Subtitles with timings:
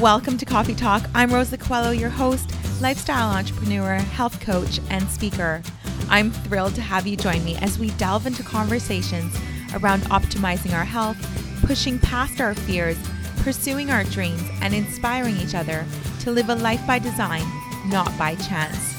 [0.00, 1.08] Welcome to Coffee Talk.
[1.14, 2.50] I'm Rosa Coelho, your host,
[2.80, 5.62] lifestyle entrepreneur, health coach, and speaker.
[6.08, 9.32] I'm thrilled to have you join me as we delve into conversations
[9.72, 11.16] around optimizing our health,
[11.64, 12.98] pushing past our fears,
[13.42, 15.86] pursuing our dreams, and inspiring each other
[16.20, 17.44] to live a life by design,
[17.86, 18.96] not by chance.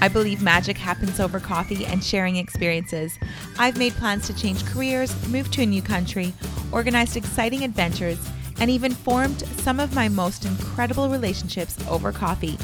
[0.00, 3.18] I believe magic happens over coffee and sharing experiences.
[3.58, 6.32] I've made plans to change careers, move to a new country,
[6.72, 8.18] organized exciting adventures,
[8.60, 12.58] and even formed some of my most incredible relationships over coffee.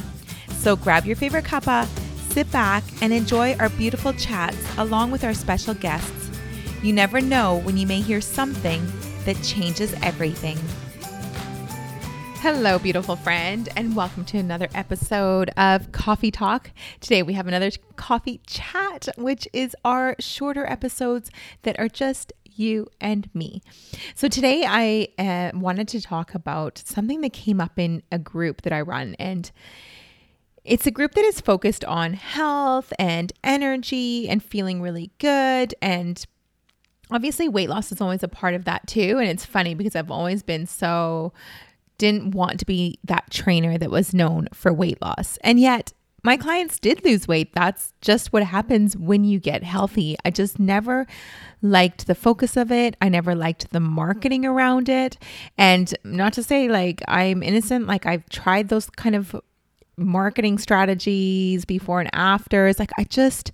[0.50, 1.86] So grab your favorite cuppa,
[2.30, 6.30] sit back, and enjoy our beautiful chats along with our special guests.
[6.82, 8.86] You never know when you may hear something
[9.24, 10.58] that changes everything.
[12.40, 16.70] Hello, beautiful friend, and welcome to another episode of Coffee Talk.
[17.00, 21.30] Today we have another coffee chat, which is our shorter episodes
[21.62, 23.62] that are just you and me.
[24.14, 28.62] So today I uh, wanted to talk about something that came up in a group
[28.62, 29.50] that I run and
[30.64, 36.24] it's a group that is focused on health and energy and feeling really good and
[37.08, 40.10] obviously weight loss is always a part of that too and it's funny because I've
[40.10, 41.32] always been so
[41.98, 45.38] didn't want to be that trainer that was known for weight loss.
[45.42, 45.92] And yet
[46.26, 47.54] my clients did lose weight.
[47.54, 50.16] That's just what happens when you get healthy.
[50.24, 51.06] I just never
[51.62, 52.96] liked the focus of it.
[53.00, 55.16] I never liked the marketing around it.
[55.56, 59.36] And not to say like I'm innocent, like I've tried those kind of
[59.98, 62.78] marketing strategies before and afters.
[62.78, 63.52] Like I just,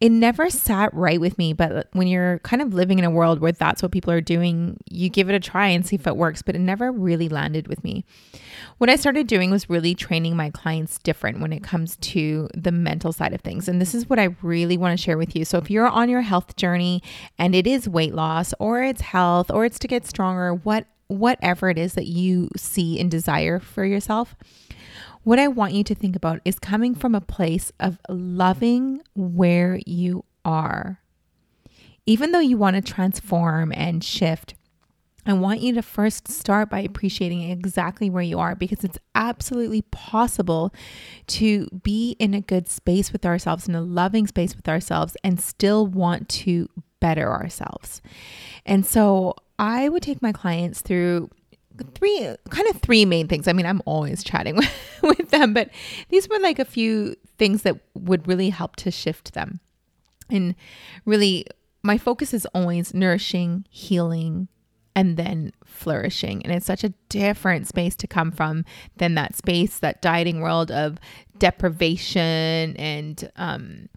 [0.00, 1.52] it never sat right with me.
[1.52, 4.78] But when you're kind of living in a world where that's what people are doing,
[4.88, 6.42] you give it a try and see if it works.
[6.42, 8.04] But it never really landed with me.
[8.78, 12.72] What I started doing was really training my clients different when it comes to the
[12.72, 13.68] mental side of things.
[13.68, 15.44] And this is what I really want to share with you.
[15.44, 17.02] So if you're on your health journey
[17.38, 21.68] and it is weight loss or it's health or it's to get stronger, what whatever
[21.68, 24.36] it is that you see and desire for yourself,
[25.22, 29.78] what I want you to think about is coming from a place of loving where
[29.86, 31.00] you are.
[32.06, 34.54] Even though you want to transform and shift,
[35.26, 39.82] I want you to first start by appreciating exactly where you are because it's absolutely
[39.82, 40.72] possible
[41.28, 45.40] to be in a good space with ourselves, in a loving space with ourselves, and
[45.40, 46.68] still want to
[47.00, 48.00] better ourselves.
[48.64, 51.28] And so I would take my clients through
[51.94, 53.48] three kind of three main things.
[53.48, 54.70] I mean, I'm always chatting with,
[55.02, 55.70] with them, but
[56.08, 59.60] these were like a few things that would really help to shift them.
[60.28, 60.54] And
[61.04, 61.46] really,
[61.82, 64.48] my focus is always nourishing, healing,
[64.94, 66.42] and then flourishing.
[66.42, 68.64] And it's such a different space to come from
[68.96, 70.98] than that space, that dieting world of
[71.38, 73.88] deprivation and um,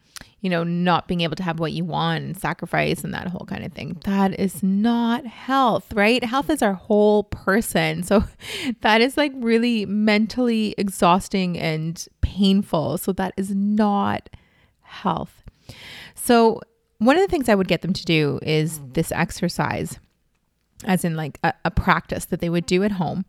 [0.44, 3.46] you know, not being able to have what you want and sacrifice and that whole
[3.48, 3.98] kind of thing.
[4.04, 6.22] That is not health, right?
[6.22, 8.04] Health is our whole person.
[8.04, 8.26] So
[8.82, 12.98] that is like really mentally exhausting and painful.
[12.98, 14.30] So that is not
[14.82, 15.44] health.
[16.14, 16.60] So,
[17.00, 20.00] one of the things I would get them to do is this exercise
[20.86, 23.26] as in like a, a, practice that they would do at home.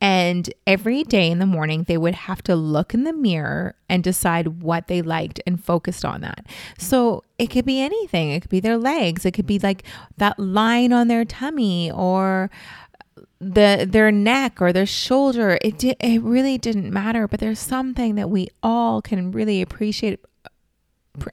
[0.00, 4.02] And every day in the morning, they would have to look in the mirror and
[4.02, 6.46] decide what they liked and focused on that.
[6.78, 9.84] So it could be anything, it could be their legs, it could be like
[10.16, 12.50] that line on their tummy or
[13.40, 18.16] the their neck or their shoulder it did it really didn't matter but there's something
[18.16, 20.18] that we all can really appreciate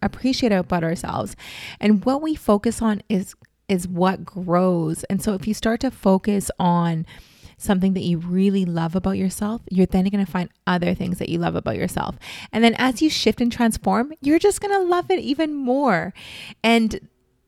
[0.04, 1.36] appreciate about ourselves
[1.80, 3.34] and what we focus on is
[3.68, 5.04] is what grows.
[5.06, 7.06] And so if you start to focus on
[7.58, 11.30] something that you really love about yourself, you're then going to find other things that
[11.30, 12.16] you love about yourself.
[12.52, 16.14] And then as you shift and transform, you're just going to love it even more.
[16.64, 17.00] And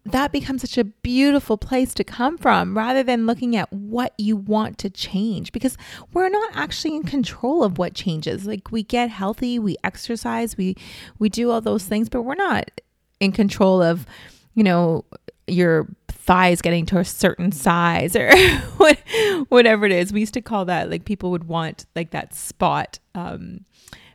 [0.06, 4.38] that becomes such a beautiful place to come from rather than looking at what you
[4.38, 5.78] want to change because
[6.14, 8.48] we're not actually in control of what changes.
[8.48, 10.78] Like we get healthy, we exercise, we
[11.20, 12.72] we do all those things, but we're not
[13.20, 14.06] in control of,
[14.54, 15.04] you know,
[15.46, 15.88] your
[16.28, 18.32] thighs getting to a certain size or
[19.50, 20.12] whatever it is.
[20.14, 23.66] We used to call that like people would want like that spot, um,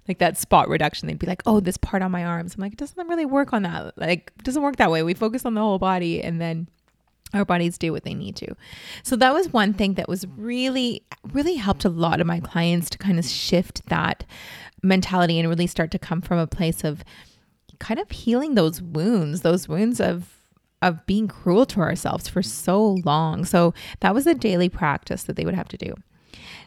[0.06, 1.08] like that spot reduction.
[1.08, 2.54] They'd be like, oh, this part on my arms.
[2.54, 3.96] I'm like, it doesn't really work on that.
[3.96, 5.02] Like, it doesn't work that way.
[5.02, 6.68] We focus on the whole body and then
[7.32, 8.54] our bodies do what they need to.
[9.02, 12.90] So that was one thing that was really, really helped a lot of my clients
[12.90, 14.26] to kind of shift that
[14.82, 17.02] mentality and really start to come from a place of
[17.78, 20.41] kind of healing those wounds, those wounds of
[20.82, 23.44] of being cruel to ourselves for so long.
[23.44, 25.94] So that was a daily practice that they would have to do.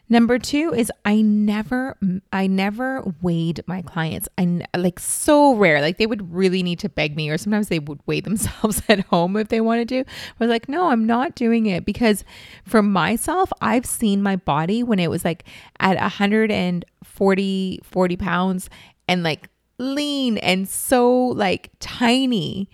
[0.08, 1.98] Number two is I never,
[2.32, 4.30] I never weighed my clients.
[4.38, 5.82] I like so rare.
[5.82, 9.00] Like they would really need to beg me, or sometimes they would weigh themselves at
[9.08, 10.02] home if they wanted to.
[10.02, 10.06] I
[10.40, 12.24] was like, no, I'm not doing it because
[12.66, 15.44] for myself, I've seen my body when it was like
[15.80, 18.70] at 140, 40 pounds
[19.08, 22.70] and like lean and so like tiny.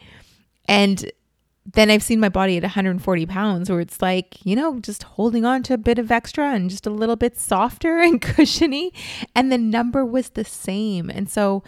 [0.65, 1.09] And
[1.65, 5.45] then I've seen my body at 140 pounds where it's like, you know, just holding
[5.45, 8.93] on to a bit of extra and just a little bit softer and cushiony.
[9.35, 11.09] And the number was the same.
[11.09, 11.63] And so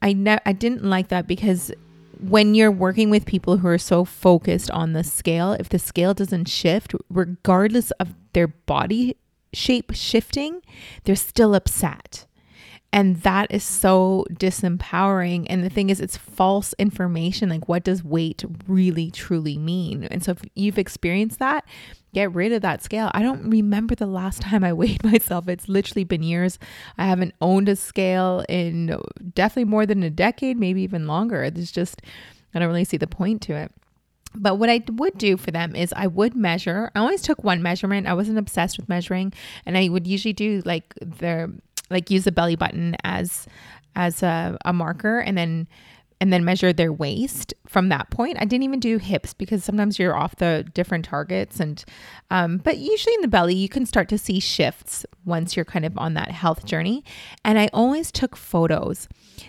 [0.00, 1.70] I ne- I didn't like that because
[2.20, 6.14] when you're working with people who are so focused on the scale, if the scale
[6.14, 9.16] doesn't shift, regardless of their body
[9.52, 10.62] shape shifting,
[11.04, 12.26] they're still upset.
[12.92, 15.46] And that is so disempowering.
[15.48, 17.48] And the thing is, it's false information.
[17.48, 20.04] Like, what does weight really truly mean?
[20.04, 21.64] And so, if you've experienced that,
[22.12, 23.10] get rid of that scale.
[23.14, 25.48] I don't remember the last time I weighed myself.
[25.48, 26.58] It's literally been years.
[26.98, 29.00] I haven't owned a scale in
[29.34, 31.42] definitely more than a decade, maybe even longer.
[31.42, 32.02] It's just,
[32.54, 33.72] I don't really see the point to it.
[34.34, 36.90] But what I would do for them is I would measure.
[36.94, 38.06] I always took one measurement.
[38.06, 39.32] I wasn't obsessed with measuring.
[39.66, 41.50] And I would usually do like their
[41.92, 43.46] like use the belly button as
[43.94, 45.68] as a, a marker and then
[46.22, 48.36] and then measure their waist from that point.
[48.38, 51.84] I didn't even do hips because sometimes you're off the different targets and
[52.30, 55.84] um, but usually in the belly you can start to see shifts once you're kind
[55.84, 57.04] of on that health journey.
[57.44, 59.08] And I always took photos.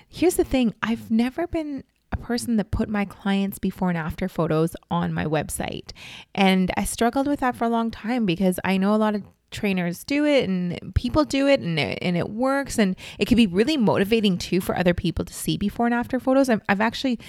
[0.09, 4.27] Here's the thing, I've never been a person that put my clients before and after
[4.27, 5.91] photos on my website.
[6.33, 9.23] And I struggled with that for a long time because I know a lot of
[9.53, 13.37] trainers do it and people do it and it, and it works and it can
[13.37, 16.49] be really motivating too for other people to see before and after photos.
[16.49, 17.19] I've, I've actually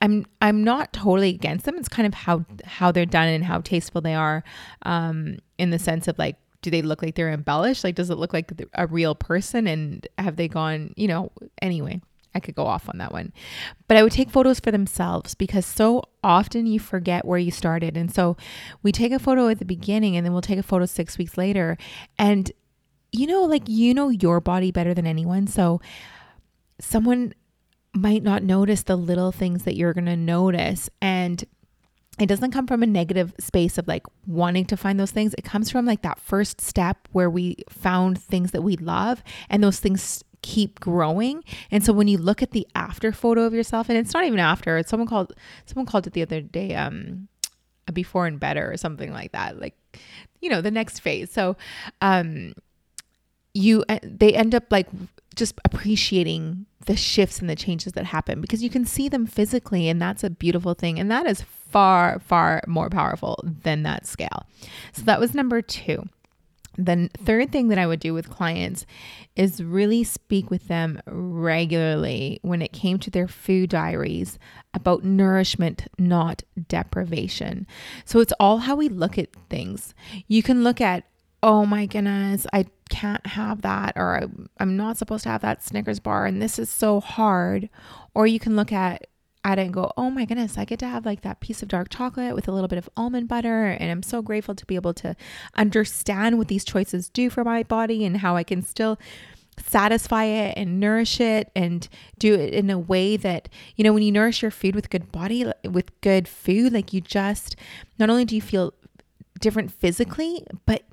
[0.00, 1.76] I'm I'm not totally against them.
[1.76, 4.44] It's kind of how how they're done and how tasteful they are
[4.82, 7.84] um in the sense of like do they look like they're embellished?
[7.84, 11.30] Like does it look like a real person and have they gone, you know,
[11.62, 12.00] anyway.
[12.38, 13.32] I could go off on that one.
[13.88, 17.96] But I would take photos for themselves because so often you forget where you started.
[17.96, 18.36] And so
[18.84, 21.36] we take a photo at the beginning and then we'll take a photo six weeks
[21.36, 21.76] later.
[22.18, 22.52] And
[23.10, 25.48] you know, like you know your body better than anyone.
[25.48, 25.80] So
[26.80, 27.34] someone
[27.92, 30.88] might not notice the little things that you're going to notice.
[31.02, 31.44] And
[32.18, 35.34] it doesn't come from a negative space of like wanting to find those things.
[35.38, 39.62] It comes from like that first step where we found things that we love and
[39.62, 41.44] those things keep growing.
[41.70, 44.38] And so when you look at the after photo of yourself, and it's not even
[44.38, 45.32] after, it's someone called
[45.66, 47.28] someone called it the other day, um,
[47.86, 49.60] a before and better or something like that.
[49.60, 49.74] Like,
[50.40, 51.30] you know, the next phase.
[51.30, 51.56] So
[52.00, 52.54] um
[53.54, 54.88] you uh, they end up like
[55.34, 59.88] just appreciating the shifts and the changes that happen because you can see them physically
[59.88, 64.46] and that's a beautiful thing and that is far far more powerful than that scale.
[64.92, 66.08] So that was number 2.
[66.80, 68.86] The third thing that I would do with clients
[69.34, 74.38] is really speak with them regularly when it came to their food diaries
[74.72, 77.66] about nourishment, not deprivation.
[78.04, 79.92] So it's all how we look at things.
[80.28, 81.02] You can look at,
[81.42, 84.28] oh my goodness, I can't have that, or
[84.58, 87.68] I'm not supposed to have that Snickers bar, and this is so hard.
[88.14, 89.08] Or you can look at,
[89.44, 91.88] at didn't go, oh my goodness, I get to have like that piece of dark
[91.88, 93.66] chocolate with a little bit of almond butter.
[93.66, 95.16] And I'm so grateful to be able to
[95.56, 98.98] understand what these choices do for my body and how I can still
[99.58, 101.88] satisfy it and nourish it and
[102.18, 105.10] do it in a way that you know when you nourish your food with good
[105.10, 107.56] body with good food like you just
[107.98, 108.72] not only do you feel
[109.40, 110.84] different physically but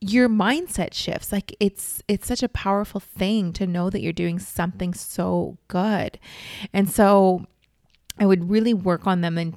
[0.00, 4.38] your mindset shifts like it's it's such a powerful thing to know that you're doing
[4.38, 6.18] something so good
[6.72, 7.46] and so
[8.18, 9.56] I would really work on them and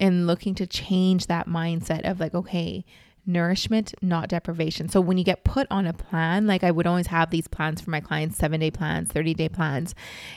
[0.00, 2.84] and looking to change that mindset of like, okay,
[3.26, 4.88] nourishment, not deprivation.
[4.88, 7.80] So when you get put on a plan, like I would always have these plans
[7.80, 9.94] for my clients, seven day plans, 30 day plans.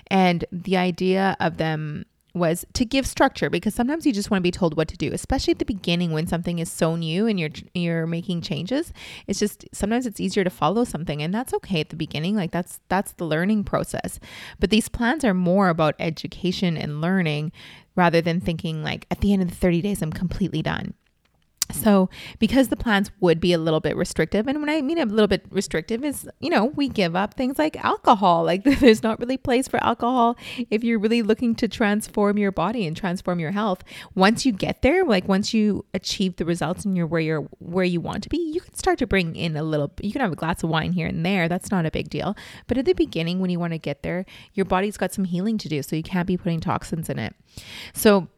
[0.08, 2.06] And the idea of them
[2.38, 5.12] was to give structure because sometimes you just want to be told what to do,
[5.14, 8.94] especially at the beginning when something is so new and you're you're making changes.
[9.28, 12.36] It's just sometimes it's easier to follow something and that's okay at the beginning.
[12.36, 14.20] Like that's that's the learning process.
[14.60, 17.52] But these plans are more about education and learning
[17.96, 20.94] rather than thinking like at the end of the 30 days I'm completely done.
[21.72, 22.10] So,
[22.40, 25.28] because the plans would be a little bit restrictive, and when I mean a little
[25.28, 28.44] bit restrictive, is you know, we give up things like alcohol.
[28.44, 30.38] Like, there's not really place for alcohol
[30.70, 33.84] if you're really looking to transform your body and transform your health.
[34.16, 37.86] Once you get there, like once you achieve the results and you're where you're where
[37.86, 39.92] you want to be, you can start to bring in a little.
[40.02, 41.50] You can have a glass of wine here and there.
[41.50, 42.36] That's not a big deal.
[42.68, 45.58] But at the beginning, when you want to get there, your body's got some healing
[45.60, 47.36] to do, so you can't be putting toxins in it.
[47.94, 48.30] So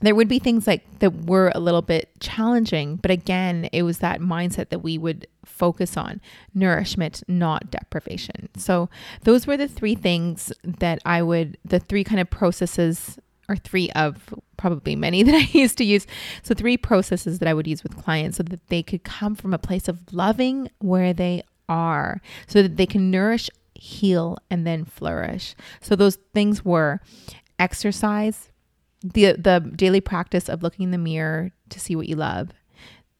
[0.00, 3.98] there would be things like that were a little bit challenging but again it was
[3.98, 5.26] that mindset that we would
[5.56, 6.20] focus on
[6.54, 8.48] nourishment, not deprivation.
[8.56, 8.90] So,
[9.22, 13.90] those were the three things that I would, the three kind of processes, or three
[13.92, 16.06] of probably many that I used to use.
[16.42, 19.54] So, three processes that I would use with clients so that they could come from
[19.54, 24.84] a place of loving where they are, so that they can nourish, heal, and then
[24.84, 25.54] flourish.
[25.80, 27.00] So, those things were
[27.58, 28.50] exercise,
[29.12, 32.50] the the daily practice of looking in the mirror to see what you love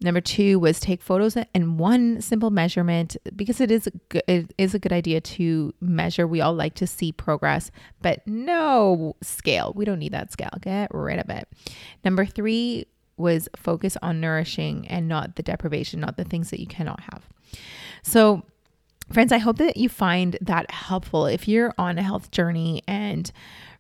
[0.01, 3.89] Number two was take photos and one simple measurement because it is
[4.29, 6.27] it is a good idea to measure.
[6.27, 7.71] We all like to see progress,
[8.03, 9.73] but no scale.
[9.75, 10.51] We don't need that scale.
[10.61, 11.49] Get rid of it.
[12.05, 16.67] Number three was focus on nourishing and not the deprivation, not the things that you
[16.67, 17.27] cannot have.
[18.03, 18.43] So,
[19.11, 21.25] friends, I hope that you find that helpful.
[21.25, 23.33] If you're on a health journey and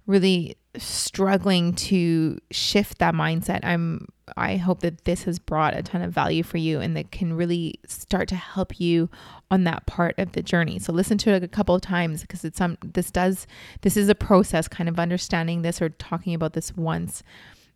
[0.06, 6.02] really struggling to shift that mindset, I'm I hope that this has brought a ton
[6.02, 9.08] of value for you and that can really start to help you
[9.52, 10.80] on that part of the journey.
[10.80, 13.46] So listen to it a couple of times because it's some this does
[13.82, 17.22] this is a process kind of understanding this or talking about this once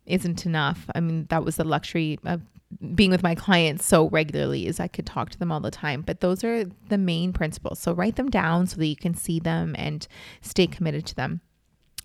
[0.05, 0.89] isn't enough.
[0.93, 2.41] I mean, that was the luxury of
[2.95, 6.01] being with my clients so regularly is I could talk to them all the time.
[6.01, 7.79] But those are the main principles.
[7.79, 10.07] So write them down so that you can see them and
[10.41, 11.41] stay committed to them.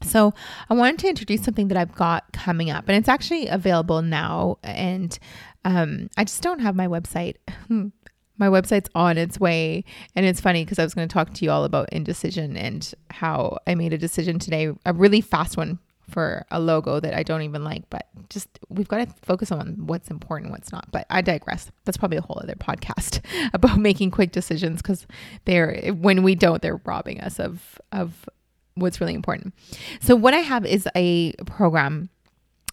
[0.03, 0.35] So,
[0.69, 4.59] I wanted to introduce something that I've got coming up, and it's actually available now.
[4.63, 5.19] And
[5.65, 7.37] um, I just don't have my website.
[8.39, 9.85] my website's on its way.
[10.15, 12.93] And it's funny because I was going to talk to you all about indecision and
[13.11, 17.23] how I made a decision today, a really fast one for a logo that I
[17.23, 20.91] don't even like, but just we've got to focus on what's important, what's not.
[20.93, 21.71] But I digress.
[21.85, 23.21] That's probably a whole other podcast
[23.53, 25.07] about making quick decisions because
[25.47, 28.29] they're when we don't, they're robbing us of of
[28.77, 29.53] what's really important.
[30.01, 32.09] So what I have is a program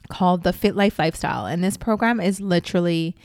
[0.09, 3.15] called the Fit Life Lifestyle and this program is literally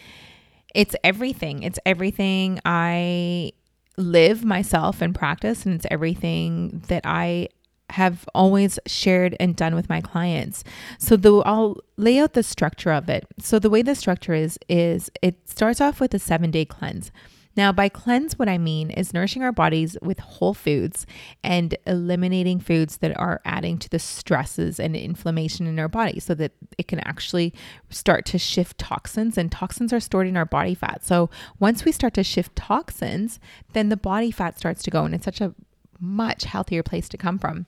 [0.75, 1.63] it's everything.
[1.63, 3.53] It's everything I
[3.97, 7.49] live myself and practice and it's everything that I
[7.91, 10.63] have always shared and done with my clients.
[10.99, 13.27] So the I'll lay out the structure of it.
[13.41, 17.11] So the way the structure is is it starts off with a 7-day cleanse.
[17.59, 21.07] Now, by cleanse, what I mean is nourishing our bodies with whole foods
[21.43, 26.37] and eliminating foods that are adding to the stresses and inflammation in our body so
[26.37, 27.53] that it can actually
[27.91, 29.37] start to shift toxins.
[29.37, 31.05] And toxins are stored in our body fat.
[31.05, 33.41] So once we start to shift toxins,
[33.73, 35.53] then the body fat starts to go, and it's such a
[35.99, 37.67] much healthier place to come from.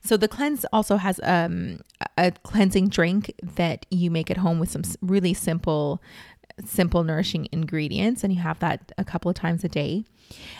[0.00, 1.80] So the cleanse also has um,
[2.16, 6.00] a cleansing drink that you make at home with some really simple
[6.64, 10.04] simple, nourishing ingredients, and you have that a couple of times a day.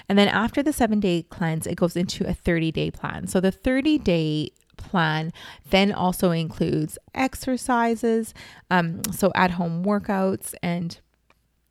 [0.09, 3.27] And then after the seven day cleanse, it goes into a 30 day plan.
[3.27, 5.33] So the 30 day plan
[5.71, 8.35] then also includes exercises,
[8.71, 10.99] um, so at home workouts, and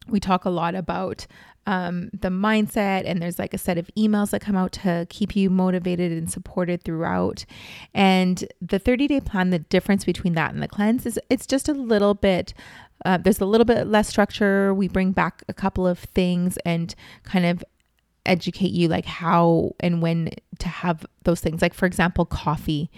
[0.07, 1.27] we talk a lot about
[1.67, 5.35] um, the mindset, and there's like a set of emails that come out to keep
[5.35, 7.45] you motivated and supported throughout.
[7.93, 11.67] And the 30 day plan, the difference between that and the cleanse is it's just
[11.67, 12.53] a little bit
[13.03, 14.73] uh, there's a little bit less structure.
[14.73, 17.63] We bring back a couple of things and kind of
[18.25, 21.61] educate you like how and when to have those things.
[21.61, 22.89] Like for example, coffee.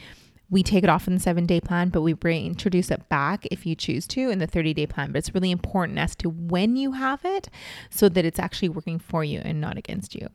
[0.50, 3.66] We take it off in the seven day plan, but we reintroduce it back if
[3.66, 5.12] you choose to in the 30 day plan.
[5.12, 7.50] But it's really important as to when you have it
[7.90, 10.30] so that it's actually working for you and not against you.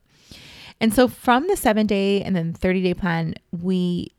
[0.79, 4.11] And so from the seven day and then 30 day plan, we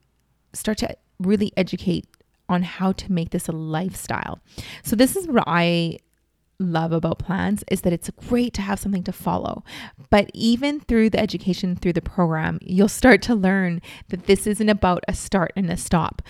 [0.52, 2.06] start to really educate
[2.48, 4.40] on how to make this a lifestyle.
[4.82, 5.98] So this is what I
[6.58, 9.64] love about plans is that it's great to have something to follow.
[10.10, 14.68] But even through the education through the program, you'll start to learn that this isn't
[14.68, 16.22] about a start and a stop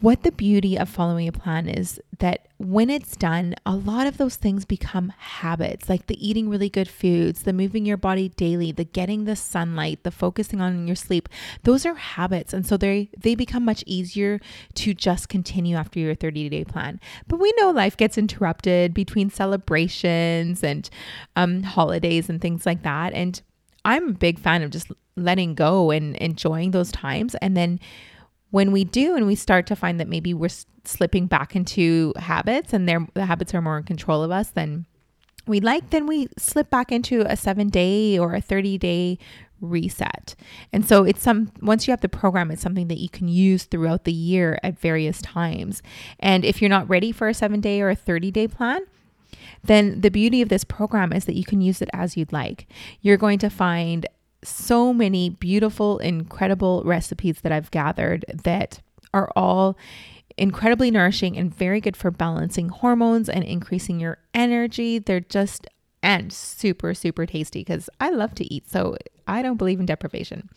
[0.00, 4.18] what the beauty of following a plan is that when it's done, a lot of
[4.18, 8.70] those things become habits, like the eating really good foods, the moving your body daily,
[8.70, 11.28] the getting the sunlight, the focusing on your sleep.
[11.64, 12.52] Those are habits.
[12.52, 14.40] And so they they become much easier
[14.74, 17.00] to just continue after your 30-day plan.
[17.26, 20.88] But we know life gets interrupted between celebrations and
[21.34, 23.12] um, holidays and things like that.
[23.12, 23.42] And
[23.84, 27.78] I'm a big fan of just letting go and enjoying those times and then
[28.54, 30.48] when we do and we start to find that maybe we're
[30.84, 34.86] slipping back into habits and the habits are more in control of us than
[35.48, 39.18] we like, then we slip back into a seven day or a 30 day
[39.60, 40.36] reset.
[40.72, 43.64] And so it's some once you have the program, it's something that you can use
[43.64, 45.82] throughout the year at various times.
[46.20, 48.82] And if you're not ready for a seven day or a 30 day plan,
[49.64, 52.68] then the beauty of this program is that you can use it as you'd like.
[53.00, 54.06] You're going to find
[54.44, 58.80] so many beautiful, incredible recipes that I've gathered that
[59.12, 59.76] are all
[60.36, 64.98] incredibly nourishing and very good for balancing hormones and increasing your energy.
[64.98, 65.66] They're just
[66.04, 68.68] and super, super tasty because I love to eat.
[68.70, 68.96] So
[69.26, 70.50] I don't believe in deprivation.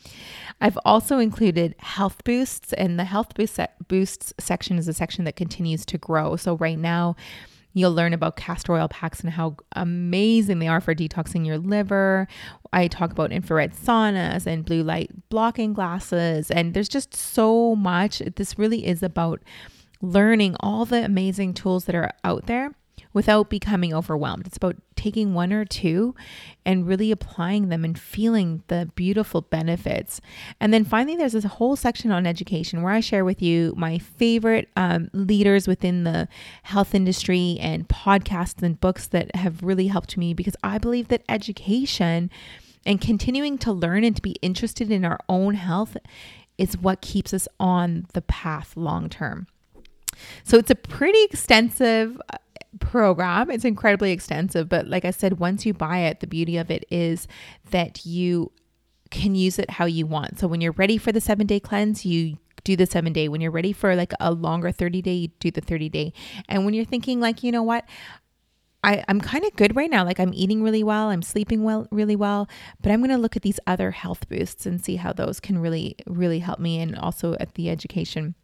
[0.60, 5.38] I've also included health boosts, and the health boost boosts section is a section that
[5.38, 6.36] continues to grow.
[6.36, 7.16] So right now,
[7.74, 12.28] You'll learn about castor oil packs and how amazing they are for detoxing your liver.
[12.74, 16.50] I talk about infrared saunas and blue light blocking glasses.
[16.50, 18.20] And there's just so much.
[18.36, 19.42] This really is about
[20.02, 22.72] learning all the amazing tools that are out there
[23.18, 24.46] without becoming overwhelmed.
[24.46, 26.14] It's about taking one or two
[26.68, 30.22] and really applying them and feeling the beautiful benefits.
[30.62, 33.98] And then finally, there's this whole section on education where I share with you my
[33.98, 36.28] favorite um, leaders within the
[36.62, 41.24] health industry and podcasts and books that have really helped me because I believe that
[41.28, 42.30] education
[42.86, 45.98] and continuing to learn and to be interested in our own health
[46.60, 49.48] is what keeps us on the path long term.
[50.44, 52.22] So it's a pretty extensive
[52.80, 53.50] program.
[53.50, 56.86] It's incredibly extensive, but like I said, once you buy it, the beauty of it
[56.90, 57.28] is
[57.72, 58.52] that you
[59.10, 60.40] can use it how you want.
[60.40, 63.30] So when you're ready for the seven day cleanse, you do the seven day.
[63.30, 66.14] When you're ready for like a longer 30 day, you do the 30 day.
[66.50, 67.86] And when you're thinking, like, you know what?
[68.84, 70.06] I, I'm kind of good right now.
[70.06, 72.48] Like I'm eating really well, I'm sleeping well, really well,
[72.82, 75.60] but I'm going to look at these other health boosts and see how those can
[75.60, 78.36] really, really help me and also at the education.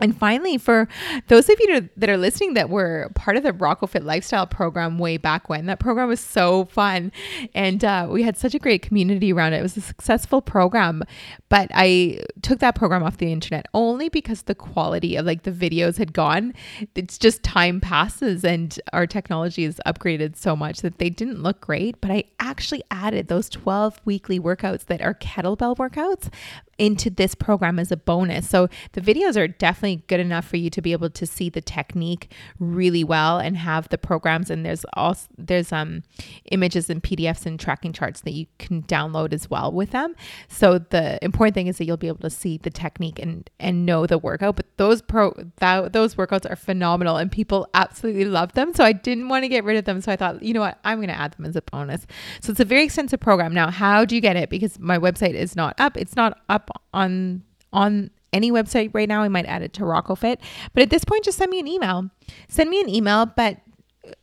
[0.00, 0.88] And finally, for
[1.28, 5.16] those of you that are listening that were part of the RocoFit Lifestyle program way
[5.16, 7.12] back when, that program was so fun.
[7.54, 9.60] And uh, we had such a great community around it.
[9.60, 11.02] It was a successful program.
[11.48, 15.50] But I took that program off the internet only because the quality of like the
[15.50, 16.52] videos had gone.
[16.94, 21.62] It's just time passes and our technology is upgraded so much that they didn't look
[21.62, 22.00] great.
[22.02, 26.30] But I actually added those 12 weekly workouts that are kettlebell workouts
[26.78, 28.48] into this program as a bonus.
[28.48, 31.60] So the videos are definitely good enough for you to be able to see the
[31.60, 36.02] technique really well and have the programs and there's also there's um
[36.50, 40.16] images and PDFs and tracking charts that you can download as well with them.
[40.48, 43.86] So the important thing is that you'll be able to see the technique and and
[43.86, 48.52] know the workout, but those pro that, those workouts are phenomenal and people absolutely love
[48.54, 48.74] them.
[48.74, 50.78] So I didn't want to get rid of them, so I thought, you know what,
[50.84, 52.06] I'm going to add them as a bonus.
[52.40, 53.54] So it's a very extensive program.
[53.54, 55.96] Now, how do you get it because my website is not up.
[55.96, 59.22] It's not up on on any website right now.
[59.22, 60.38] I might add it to RocoFit.
[60.74, 62.10] But at this point, just send me an email.
[62.48, 63.58] Send me an email, but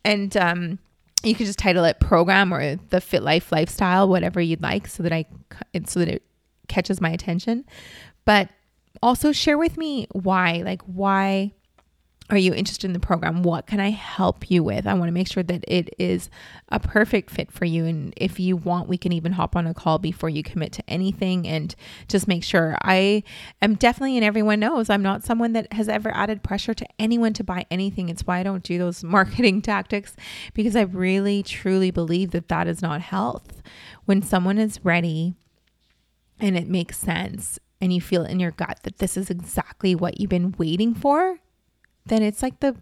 [0.05, 0.79] and um
[1.23, 5.03] you can just title it program or the fit life lifestyle, whatever you'd like, so
[5.03, 5.25] that I
[5.85, 6.23] so that it
[6.67, 7.65] catches my attention.
[8.25, 8.49] But
[9.01, 11.53] also share with me why, like why
[12.33, 13.43] are you interested in the program?
[13.43, 14.87] What can I help you with?
[14.87, 16.29] I want to make sure that it is
[16.69, 17.85] a perfect fit for you.
[17.85, 20.83] And if you want, we can even hop on a call before you commit to
[20.89, 21.75] anything and
[22.07, 22.75] just make sure.
[22.81, 23.23] I
[23.61, 27.33] am definitely, and everyone knows, I'm not someone that has ever added pressure to anyone
[27.33, 28.09] to buy anything.
[28.09, 30.15] It's why I don't do those marketing tactics
[30.55, 33.61] because I really, truly believe that that is not health.
[34.05, 35.35] When someone is ready
[36.39, 40.19] and it makes sense and you feel in your gut that this is exactly what
[40.19, 41.37] you've been waiting for
[42.05, 42.75] then it's like the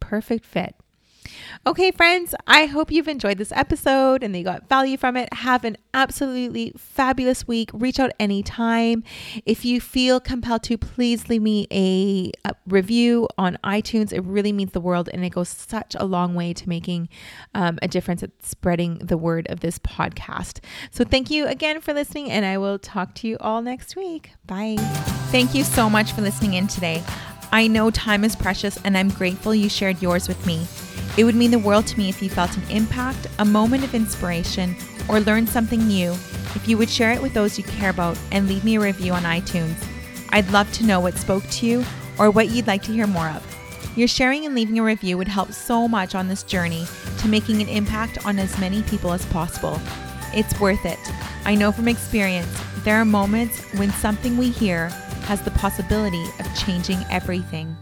[0.00, 0.74] perfect fit.
[1.66, 5.32] Okay, friends, I hope you've enjoyed this episode and they got value from it.
[5.32, 7.70] Have an absolutely fabulous week.
[7.72, 9.02] Reach out anytime.
[9.44, 14.12] If you feel compelled to, please leave me a, a, review on iTunes.
[14.12, 17.08] It really means the world and it goes such a long way to making
[17.54, 20.60] um, a difference at spreading the word of this podcast.
[20.90, 24.32] So, thank you again for listening, and I will talk to you all next week.
[24.46, 24.76] Bye.
[25.30, 27.02] Thank you so much for listening in today.
[27.52, 30.66] I know time is precious and I'm grateful you shared yours with me.
[31.16, 33.94] It would mean the world to me if you felt an impact, a moment of
[33.94, 34.76] inspiration,
[35.08, 36.12] or learned something new,
[36.54, 39.12] if you would share it with those you care about and leave me a review
[39.12, 39.76] on iTunes.
[40.30, 41.84] I'd love to know what spoke to you
[42.18, 43.42] or what you'd like to hear more of.
[43.96, 46.86] Your sharing and leaving a review would help so much on this journey
[47.18, 49.80] to making an impact on as many people as possible.
[50.34, 50.98] It's worth it.
[51.46, 52.48] I know from experience,
[52.84, 54.90] there are moments when something we hear
[55.26, 57.76] has the possibility of changing everything.